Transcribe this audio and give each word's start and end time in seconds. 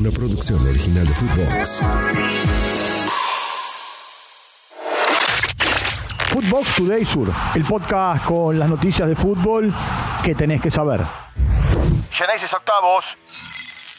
una 0.00 0.10
producción 0.10 0.66
original 0.66 1.06
de 1.06 1.12
Footbox. 1.12 1.82
Footbox 6.28 6.74
Today 6.74 7.04
Sur, 7.04 7.30
el 7.54 7.64
podcast 7.64 8.24
con 8.24 8.58
las 8.58 8.70
noticias 8.70 9.06
de 9.06 9.14
fútbol 9.14 9.74
que 10.24 10.34
tenés 10.34 10.62
que 10.62 10.70
saber. 10.70 11.02
Genesis 12.12 12.50
octavos. 12.54 13.04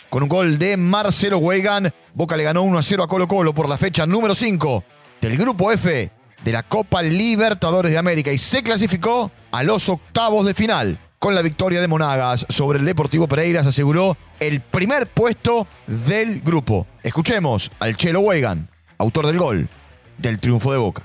Con 0.10 0.24
un 0.24 0.30
gol 0.30 0.58
de 0.58 0.76
Marcelo 0.76 1.38
Weigan, 1.38 1.94
Boca 2.16 2.36
le 2.36 2.46
ganó 2.46 2.64
1 2.64 2.80
a 2.80 2.82
0 2.82 3.04
a 3.04 3.08
Colo 3.08 3.28
Colo 3.28 3.54
por 3.54 3.70
la 3.70 3.78
fecha 3.78 4.08
número 4.08 4.34
5 4.34 4.84
del 5.22 5.38
Grupo 5.38 5.72
F 5.72 6.12
de 6.44 6.52
la 6.52 6.64
Copa 6.64 7.04
Libertadores 7.04 7.92
de 7.92 8.00
América 8.00 8.32
y 8.32 8.40
se 8.40 8.64
clasificó 8.64 9.32
a 9.52 9.62
los 9.62 9.88
octavos 9.88 10.48
de 10.48 10.56
final. 10.56 11.00
Con 11.22 11.36
la 11.36 11.44
victoria 11.44 11.80
de 11.80 11.88
Monagas 11.88 12.48
sobre 12.50 12.80
el 12.80 12.86
Deportivo 12.86 13.28
Pereira 13.28 13.62
se 13.62 13.70
aseguró 13.70 14.18
el 14.40 14.60
primer 14.60 15.06
puesto 15.06 15.68
del 15.86 16.42
grupo. 16.42 16.88
Escuchemos 17.04 17.72
al 17.78 17.96
Chelo 17.96 18.22
Weigan, 18.22 18.68
autor 18.98 19.28
del 19.28 19.38
gol 19.38 19.70
del 20.18 20.40
triunfo 20.40 20.72
de 20.72 20.80
Boca. 20.80 21.04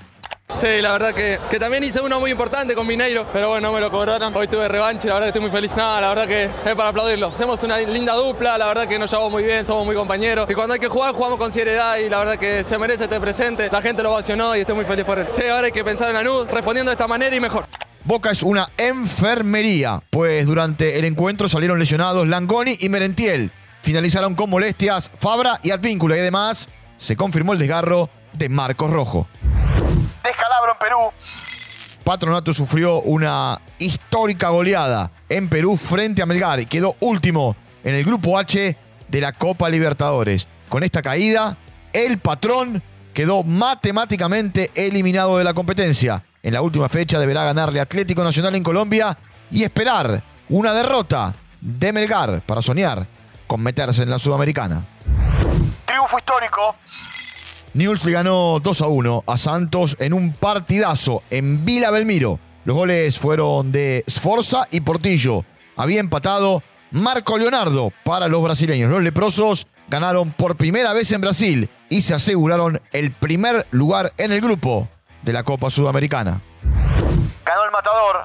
Sí, 0.59 0.81
la 0.81 0.93
verdad 0.93 1.13
que, 1.13 1.37
que 1.51 1.59
también 1.59 1.83
hice 1.83 2.01
uno 2.01 2.19
muy 2.19 2.31
importante 2.31 2.73
con 2.73 2.87
Mineiro, 2.87 3.27
pero 3.31 3.49
bueno, 3.49 3.67
no 3.67 3.75
me 3.75 3.79
lo 3.79 3.91
cobraron. 3.91 4.35
Hoy 4.35 4.47
tuve 4.47 4.67
revancha 4.67 5.05
y 5.05 5.09
la 5.09 5.13
verdad 5.13 5.25
que 5.27 5.37
estoy 5.37 5.41
muy 5.43 5.51
feliz. 5.51 5.75
Nada, 5.75 6.01
la 6.01 6.09
verdad 6.09 6.27
que 6.27 6.45
es 6.45 6.75
para 6.75 6.89
aplaudirlo. 6.89 7.27
Hacemos 7.27 7.61
una 7.61 7.77
linda 7.77 8.15
dupla, 8.15 8.57
la 8.57 8.65
verdad 8.65 8.87
que 8.87 8.97
nos 8.97 9.11
llevamos 9.11 9.31
muy 9.31 9.43
bien, 9.43 9.67
somos 9.67 9.85
muy 9.85 9.93
compañeros. 9.93 10.47
Y 10.49 10.55
cuando 10.55 10.73
hay 10.73 10.79
que 10.79 10.87
jugar, 10.87 11.13
jugamos 11.13 11.37
con 11.37 11.51
seriedad 11.51 11.95
y 11.97 12.09
la 12.09 12.17
verdad 12.17 12.39
que 12.39 12.63
se 12.63 12.79
merece 12.79 13.03
este 13.03 13.19
presente. 13.19 13.69
La 13.71 13.83
gente 13.83 14.01
lo 14.01 14.09
ovacionó 14.09 14.55
y 14.55 14.61
estoy 14.61 14.77
muy 14.77 14.85
feliz 14.85 15.05
por 15.05 15.19
él. 15.19 15.27
Sí, 15.33 15.43
ahora 15.43 15.67
hay 15.67 15.71
que 15.71 15.83
pensar 15.83 16.07
en 16.09 16.15
la 16.15 16.23
NUD, 16.23 16.49
respondiendo 16.49 16.89
de 16.89 16.93
esta 16.93 17.07
manera 17.07 17.35
y 17.35 17.39
mejor. 17.39 17.67
Boca 18.07 18.31
es 18.31 18.41
una 18.41 18.69
enfermería, 18.77 20.01
pues 20.09 20.45
durante 20.45 20.97
el 20.97 21.03
encuentro 21.03 21.49
salieron 21.49 21.77
lesionados 21.77 22.25
Langoni 22.25 22.77
y 22.79 22.87
Merentiel. 22.87 23.51
Finalizaron 23.81 24.33
con 24.33 24.49
molestias 24.49 25.11
Fabra 25.19 25.59
y 25.61 25.71
Advíncula 25.71 26.15
y 26.15 26.21
además 26.21 26.69
se 26.95 27.17
confirmó 27.17 27.51
el 27.51 27.59
desgarro 27.59 28.09
de 28.31 28.47
Marcos 28.47 28.91
Rojo. 28.91 29.27
Descalabro 30.23 30.71
en 30.71 30.79
Perú. 30.79 31.99
Patronato 32.05 32.53
sufrió 32.53 33.01
una 33.01 33.59
histórica 33.77 34.47
goleada 34.49 35.11
en 35.27 35.49
Perú 35.49 35.75
frente 35.75 36.21
a 36.21 36.25
Melgar 36.25 36.61
y 36.61 36.65
quedó 36.65 36.95
último 37.01 37.57
en 37.83 37.93
el 37.93 38.05
grupo 38.05 38.39
H 38.39 38.77
de 39.09 39.21
la 39.21 39.33
Copa 39.33 39.69
Libertadores. 39.69 40.47
Con 40.69 40.83
esta 40.83 41.01
caída, 41.01 41.57
el 41.91 42.19
patrón 42.19 42.81
quedó 43.13 43.43
matemáticamente 43.43 44.71
eliminado 44.75 45.39
de 45.39 45.43
la 45.43 45.53
competencia. 45.53 46.23
En 46.43 46.53
la 46.53 46.61
última 46.61 46.87
fecha 46.87 47.19
deberá 47.19 47.43
ganarle 47.43 47.79
Atlético 47.79 48.23
Nacional 48.23 48.55
en 48.55 48.63
Colombia 48.63 49.17
y 49.49 49.63
esperar 49.63 50.23
una 50.49 50.73
derrota 50.73 51.33
de 51.59 51.91
Melgar 51.91 52.41
para 52.45 52.61
soñar 52.61 53.07
con 53.47 53.61
meterse 53.61 54.03
en 54.03 54.09
la 54.09 54.19
Sudamericana. 54.19 54.85
Triunfo 55.85 56.17
histórico. 56.17 56.75
Newell's 57.73 58.05
le 58.05 58.11
ganó 58.11 58.59
2 58.61 58.81
a 58.81 58.87
1 58.87 59.23
a 59.27 59.37
Santos 59.37 59.97
en 59.99 60.13
un 60.13 60.33
partidazo 60.33 61.23
en 61.29 61.65
Vila 61.65 61.91
Belmiro. 61.91 62.39
Los 62.65 62.75
goles 62.75 63.19
fueron 63.19 63.71
de 63.71 64.03
Sforza 64.09 64.67
y 64.71 64.81
Portillo. 64.81 65.45
Había 65.75 65.99
empatado 65.99 66.63
Marco 66.91 67.37
Leonardo 67.37 67.91
para 68.03 68.27
los 68.27 68.43
brasileños. 68.43 68.91
Los 68.91 69.03
leprosos 69.03 69.67
ganaron 69.89 70.31
por 70.31 70.57
primera 70.57 70.93
vez 70.93 71.11
en 71.11 71.21
Brasil 71.21 71.69
y 71.89 72.01
se 72.01 72.13
aseguraron 72.13 72.81
el 72.91 73.11
primer 73.11 73.67
lugar 73.71 74.13
en 74.17 74.31
el 74.31 74.41
grupo 74.41 74.89
de 75.21 75.33
la 75.33 75.43
Copa 75.43 75.69
Sudamericana. 75.69 76.41
Ganó 77.45 77.63
el 77.65 77.71
matador. 77.71 78.23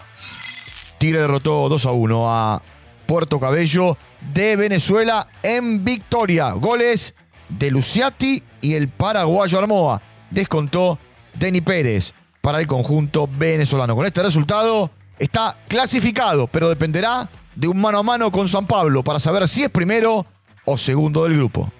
Tigre 0.98 1.20
derrotó 1.20 1.68
2 1.68 1.86
a 1.86 1.92
1 1.92 2.32
a 2.32 2.62
Puerto 3.06 3.40
Cabello 3.40 3.96
de 4.32 4.56
Venezuela 4.56 5.28
en 5.42 5.84
victoria. 5.84 6.50
Goles 6.52 7.14
de 7.48 7.70
Luciati 7.70 8.42
y 8.60 8.74
el 8.74 8.88
paraguayo 8.88 9.58
Armoa. 9.58 10.00
Descontó 10.30 10.98
Denny 11.34 11.60
Pérez 11.60 12.14
para 12.40 12.58
el 12.58 12.66
conjunto 12.66 13.28
venezolano. 13.30 13.94
Con 13.96 14.06
este 14.06 14.22
resultado 14.22 14.90
está 15.18 15.56
clasificado, 15.68 16.46
pero 16.46 16.68
dependerá 16.68 17.28
de 17.54 17.68
un 17.68 17.80
mano 17.80 17.98
a 17.98 18.02
mano 18.02 18.30
con 18.30 18.48
San 18.48 18.66
Pablo 18.66 19.02
para 19.02 19.20
saber 19.20 19.46
si 19.48 19.62
es 19.62 19.70
primero 19.70 20.26
o 20.64 20.78
segundo 20.78 21.24
del 21.24 21.36
grupo. 21.36 21.70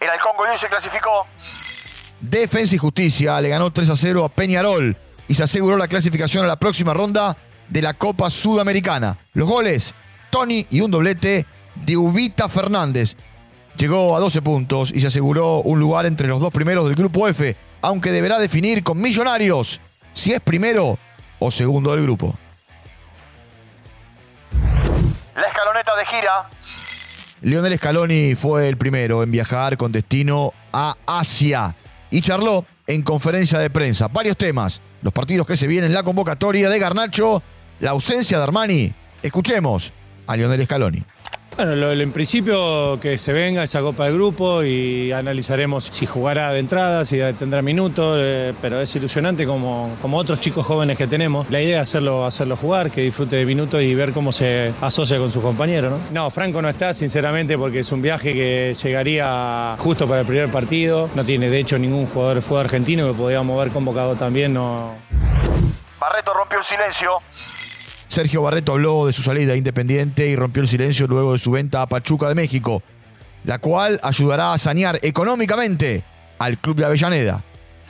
El 0.00 0.08
Halcón 0.08 0.36
Goyú 0.36 0.58
se 0.58 0.68
clasificó. 0.68 1.26
Defensa 2.20 2.74
y 2.74 2.78
Justicia 2.78 3.40
le 3.40 3.48
ganó 3.48 3.72
3 3.72 3.88
a 3.90 3.96
0 3.96 4.24
a 4.24 4.28
Peñarol 4.28 4.96
y 5.26 5.34
se 5.34 5.42
aseguró 5.42 5.76
la 5.76 5.88
clasificación 5.88 6.44
a 6.44 6.48
la 6.48 6.58
próxima 6.58 6.92
ronda 6.92 7.36
de 7.68 7.82
la 7.82 7.94
Copa 7.94 8.28
Sudamericana. 8.28 9.16
Los 9.32 9.48
goles, 9.48 9.94
Tony 10.28 10.66
y 10.70 10.80
un 10.80 10.90
doblete 10.90 11.46
de 11.76 11.96
Ubita 11.96 12.48
Fernández. 12.48 13.16
Llegó 13.76 14.16
a 14.16 14.20
12 14.20 14.42
puntos 14.42 14.90
y 14.90 15.00
se 15.00 15.06
aseguró 15.06 15.60
un 15.62 15.80
lugar 15.80 16.04
entre 16.04 16.28
los 16.28 16.40
dos 16.40 16.50
primeros 16.50 16.84
del 16.84 16.94
grupo 16.94 17.26
F, 17.28 17.56
aunque 17.80 18.10
deberá 18.10 18.38
definir 18.38 18.82
con 18.82 19.00
Millonarios 19.00 19.80
si 20.12 20.32
es 20.32 20.40
primero 20.40 20.98
o 21.38 21.50
segundo 21.50 21.92
del 21.92 22.02
grupo. 22.02 22.36
La 25.34 25.46
escaloneta 25.46 25.96
de 25.96 26.06
gira. 26.06 26.50
Lionel 27.42 27.78
Scaloni 27.78 28.34
fue 28.34 28.68
el 28.68 28.76
primero 28.76 29.22
en 29.22 29.30
viajar 29.30 29.78
con 29.78 29.92
destino 29.92 30.52
a 30.72 30.94
Asia 31.06 31.74
y 32.10 32.20
charló 32.20 32.64
en 32.86 33.02
conferencia 33.02 33.58
de 33.58 33.70
prensa 33.70 34.08
varios 34.08 34.36
temas, 34.36 34.80
los 35.02 35.12
partidos 35.12 35.46
que 35.46 35.56
se 35.56 35.66
vienen, 35.66 35.94
la 35.94 36.02
convocatoria 36.02 36.68
de 36.68 36.78
Garnacho, 36.78 37.42
la 37.80 37.90
ausencia 37.90 38.38
de 38.38 38.44
Armani. 38.44 38.92
Escuchemos 39.22 39.92
a 40.26 40.36
Lionel 40.36 40.64
Scaloni. 40.64 41.04
Bueno, 41.56 41.74
lo, 41.74 41.92
en 41.92 42.12
principio 42.12 42.98
que 43.00 43.18
se 43.18 43.32
venga 43.32 43.62
esa 43.62 43.80
Copa 43.80 44.06
de 44.06 44.12
Grupo 44.12 44.62
y 44.62 45.12
analizaremos 45.12 45.84
si 45.84 46.06
jugará 46.06 46.52
de 46.52 46.60
entrada, 46.60 47.04
si 47.04 47.18
tendrá 47.38 47.60
minutos, 47.60 48.16
eh, 48.18 48.54
pero 48.62 48.80
es 48.80 48.94
ilusionante 48.96 49.44
como, 49.46 49.96
como 50.00 50.16
otros 50.16 50.40
chicos 50.40 50.64
jóvenes 50.64 50.96
que 50.96 51.06
tenemos. 51.06 51.50
La 51.50 51.60
idea 51.60 51.82
es 51.82 51.88
hacerlo, 51.88 52.24
hacerlo 52.24 52.56
jugar, 52.56 52.90
que 52.90 53.02
disfrute 53.02 53.36
de 53.36 53.44
minutos 53.44 53.82
y 53.82 53.94
ver 53.94 54.12
cómo 54.12 54.32
se 54.32 54.72
asocia 54.80 55.18
con 55.18 55.30
sus 55.30 55.42
compañeros. 55.42 55.92
¿no? 55.92 55.98
no, 56.12 56.30
Franco 56.30 56.62
no 56.62 56.68
está, 56.68 56.94
sinceramente, 56.94 57.58
porque 57.58 57.80
es 57.80 57.92
un 57.92 58.00
viaje 58.00 58.32
que 58.32 58.74
llegaría 58.74 59.74
justo 59.78 60.08
para 60.08 60.20
el 60.20 60.26
primer 60.26 60.50
partido. 60.50 61.10
No 61.14 61.24
tiene, 61.24 61.50
de 61.50 61.58
hecho, 61.58 61.78
ningún 61.78 62.06
jugador 62.06 62.36
de 62.36 62.40
fútbol 62.40 62.60
argentino 62.60 63.06
que 63.06 63.14
podríamos 63.14 63.58
haber 63.58 63.72
convocado 63.72 64.14
también. 64.14 64.54
No... 64.54 64.94
Barreto 66.00 66.32
rompió 66.32 66.58
el 66.58 66.64
silencio. 66.64 67.18
Sergio 68.10 68.42
Barreto 68.42 68.72
habló 68.72 69.06
de 69.06 69.12
su 69.12 69.22
salida 69.22 69.54
Independiente 69.54 70.26
y 70.26 70.34
rompió 70.34 70.62
el 70.62 70.68
silencio 70.68 71.06
luego 71.06 71.32
de 71.32 71.38
su 71.38 71.52
venta 71.52 71.80
a 71.80 71.88
Pachuca 71.88 72.28
de 72.28 72.34
México, 72.34 72.82
la 73.44 73.60
cual 73.60 74.00
ayudará 74.02 74.52
a 74.52 74.58
sanear 74.58 74.98
económicamente 75.02 76.02
al 76.40 76.58
club 76.58 76.74
de 76.74 76.86
Avellaneda. 76.86 77.44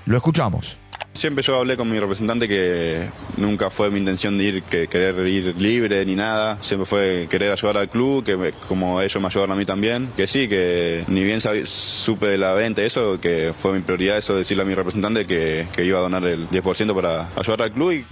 Lo 0.04 0.18
escuchamos. 0.18 0.78
Siempre 1.14 1.42
yo 1.42 1.58
hablé 1.58 1.76
con 1.78 1.90
mi 1.90 1.98
representante 1.98 2.46
que 2.48 3.08
nunca 3.38 3.70
fue 3.70 3.90
mi 3.90 3.98
intención 3.98 4.36
de 4.36 4.44
ir, 4.44 4.62
que 4.62 4.88
querer 4.88 5.26
ir 5.26 5.54
libre 5.56 6.04
ni 6.04 6.14
nada. 6.14 6.58
Siempre 6.62 6.84
fue 6.84 7.26
querer 7.30 7.50
ayudar 7.52 7.78
al 7.78 7.88
club, 7.88 8.22
que 8.22 8.52
como 8.68 9.00
ellos 9.00 9.20
me 9.20 9.26
ayudaron 9.26 9.52
a 9.52 9.56
mí 9.58 9.64
también. 9.64 10.10
Que 10.16 10.26
sí, 10.26 10.48
que 10.48 11.02
ni 11.08 11.24
bien 11.24 11.40
supe 11.64 12.26
de 12.26 12.38
la 12.38 12.52
venta, 12.52 12.82
eso, 12.82 13.18
que 13.18 13.52
fue 13.58 13.72
mi 13.72 13.80
prioridad, 13.80 14.18
eso 14.18 14.36
decirle 14.36 14.64
a 14.64 14.66
mi 14.66 14.74
representante 14.74 15.26
que, 15.26 15.66
que 15.72 15.84
iba 15.84 15.98
a 15.98 16.02
donar 16.02 16.24
el 16.24 16.46
10% 16.48 16.94
para 16.94 17.28
ayudar 17.34 17.62
al 17.62 17.72
club. 17.72 17.92
Y 17.92 18.04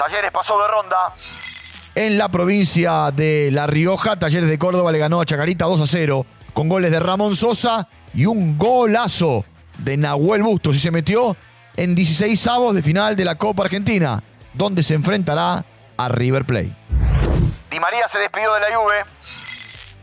Talleres 0.00 0.30
pasó 0.32 0.58
de 0.58 0.66
ronda. 0.66 0.96
En 1.94 2.16
la 2.16 2.30
provincia 2.30 3.10
de 3.10 3.50
La 3.52 3.66
Rioja, 3.66 4.18
Talleres 4.18 4.48
de 4.48 4.58
Córdoba 4.58 4.92
le 4.92 4.98
ganó 4.98 5.20
a 5.20 5.26
Chacarita 5.26 5.66
2 5.66 5.78
a 5.78 5.86
0 5.86 6.24
con 6.54 6.70
goles 6.70 6.90
de 6.90 7.00
Ramón 7.00 7.36
Sosa 7.36 7.86
y 8.14 8.24
un 8.24 8.56
golazo 8.56 9.44
de 9.76 9.98
Nahuel 9.98 10.42
Bustos 10.42 10.76
y 10.76 10.78
se 10.78 10.90
metió 10.90 11.36
en 11.76 11.94
16 11.94 12.46
avos 12.46 12.74
de 12.74 12.80
final 12.80 13.14
de 13.14 13.26
la 13.26 13.34
Copa 13.34 13.64
Argentina, 13.64 14.22
donde 14.54 14.82
se 14.82 14.94
enfrentará 14.94 15.66
a 15.98 16.08
River 16.08 16.46
Plate. 16.46 16.72
Di 17.70 17.78
María 17.78 18.08
se 18.10 18.20
despidió 18.20 18.54
de 18.54 18.60
la 18.60 18.74
Juve. 18.74 18.94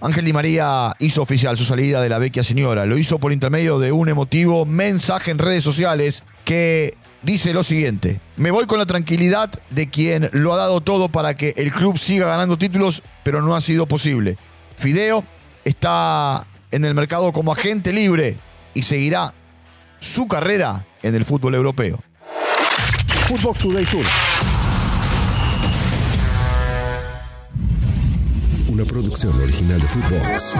Ángel 0.02 0.25
Di 0.25 0.34
María 0.34 0.94
hizo 1.00 1.24
oficial 1.24 1.57
su 1.57 1.66
salida 1.66 2.01
de 2.01 2.10
la 2.10 2.19
vecchia 2.19 2.44
señora. 2.44 2.86
Lo 2.86 3.00
hizo 3.00 3.18
por 3.18 3.33
intermedio 3.33 3.80
de 3.80 3.92
un 3.92 4.10
emotivo 4.10 4.63
mensaje 4.63 5.31
en 5.31 5.39
redes 5.39 5.63
sociales 5.63 6.24
que 6.45 6.94
dice 7.22 7.54
lo 7.54 7.64
siguiente. 7.64 8.19
Me 8.36 8.52
voy 8.52 8.66
con 8.66 8.80
la 8.80 8.86
tranquilidad 8.86 9.52
de 9.69 9.90
quien 9.90 10.30
lo 10.34 10.54
ha 10.54 10.58
dado 10.58 10.81
todo 10.81 11.10
para 11.10 11.36
que 11.36 11.54
el 11.58 11.72
club 11.72 11.98
siga 11.98 12.28
ganando 12.28 12.58
títulos, 12.58 13.04
pero 13.24 13.42
no 13.42 13.56
ha 13.56 13.62
sido 13.62 13.88
posible. 13.88 14.38
Fideo 14.78 15.24
está 15.64 16.46
en 16.72 16.86
el 16.86 16.94
mercado 16.94 17.31
como 17.31 17.52
agente 17.52 17.92
libre 17.92 18.38
y 18.74 18.84
seguirá 18.84 19.34
su 20.00 20.28
carrera 20.28 20.86
en 21.04 21.16
el 21.16 21.25
fútbol 21.25 21.56
europeo. 21.56 22.00
Footbox 23.28 23.60
Today 23.60 23.86
Sur. 23.86 24.06
Una 28.69 28.86
producción 28.86 29.42
original 29.42 29.80
de 29.81 29.88
Footbox. 29.88 30.56